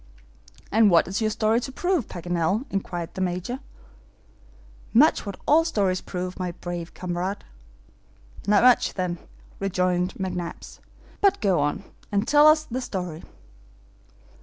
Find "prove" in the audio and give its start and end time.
1.71-2.07, 6.01-6.39